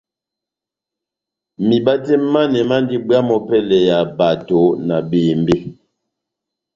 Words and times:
Miba 1.67 1.93
tɛh 2.05 2.21
manɛ 2.33 2.59
mandi 2.69 2.95
bwamh 3.07 3.31
opɛlɛ 3.37 3.77
ya 3.87 3.97
bato 4.17 4.59
na 4.87 4.95
bembe. 5.09 5.55